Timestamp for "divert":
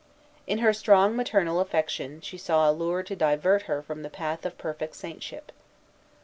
3.15-3.61